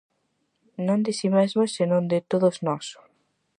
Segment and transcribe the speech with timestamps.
[0.87, 2.85] Non de si mesmo se non de todos nós.